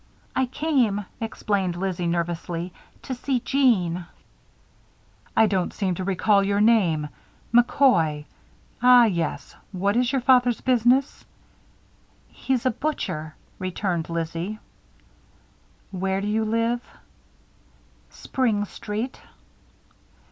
[0.35, 4.07] "I came," explained Lizzie, nervously, "to see Jeanne."
[5.37, 7.07] "I don't seem to recall your name
[7.53, 8.25] McCoy.
[8.81, 9.55] Ah, yes.
[9.71, 11.23] What is your father's business?"
[12.29, 14.57] "He's a butcher," returned Lizzie.
[15.91, 16.81] "Where do you live?"
[18.09, 19.21] "Spring Street."